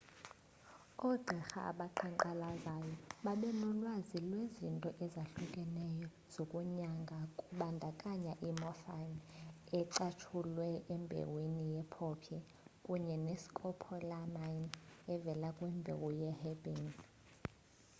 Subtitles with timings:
[1.09, 2.93] ogqirha abaqhaqhayo
[3.25, 9.19] babenolwazi lwezinto ezahlukeneyo zokunyanga kubandakanya i-morphine
[9.79, 12.37] ecatshulwe embewini ye-poppy
[12.85, 14.69] kunye ne-scopolamine
[15.13, 16.91] evela kwimbewu ye-herbane